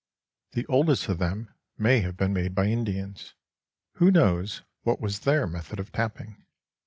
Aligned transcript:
The 0.53 0.65
oldest 0.65 1.09
of 1.09 1.19
them 1.19 1.53
may 1.77 1.99
have 1.99 2.17
been 2.17 2.33
made 2.33 2.55
by 2.55 2.63
the 2.63 2.71
Indians. 2.73 3.35
Who 3.97 4.09
knows 4.09 4.63
what 4.81 4.99
was 4.99 5.19
their 5.19 5.45
method 5.45 5.79
of 5.79 5.91
tapping? 5.91 6.43